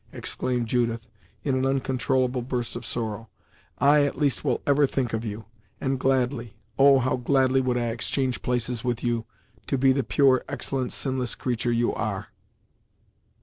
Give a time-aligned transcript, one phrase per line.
[0.11, 1.07] exclaimed Judith,
[1.43, 3.29] in an uncontrollable burst of sorrow,
[3.77, 5.45] "I, at least, will ever think of you;
[5.79, 6.97] and gladly, oh!
[6.97, 9.25] how gladly would I exchange places with you,
[9.67, 12.29] to be the pure, excellent, sinless creature you are!"